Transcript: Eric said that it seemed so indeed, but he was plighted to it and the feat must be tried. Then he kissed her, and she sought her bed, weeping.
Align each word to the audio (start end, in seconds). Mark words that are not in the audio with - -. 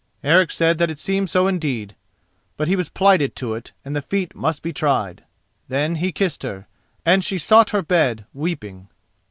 Eric 0.23 0.49
said 0.49 0.79
that 0.79 0.89
it 0.89 0.97
seemed 0.97 1.29
so 1.29 1.45
indeed, 1.45 1.95
but 2.57 2.67
he 2.67 2.75
was 2.75 2.89
plighted 2.89 3.35
to 3.35 3.53
it 3.53 3.71
and 3.85 3.95
the 3.95 4.01
feat 4.01 4.33
must 4.33 4.63
be 4.63 4.73
tried. 4.73 5.23
Then 5.67 5.97
he 5.97 6.11
kissed 6.11 6.41
her, 6.41 6.65
and 7.05 7.23
she 7.23 7.37
sought 7.37 7.69
her 7.69 7.83
bed, 7.83 8.25
weeping. 8.33 8.87